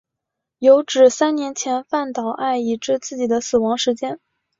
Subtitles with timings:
[0.57, 4.19] 有指三年前饭岛爱已知自己的死亡时间。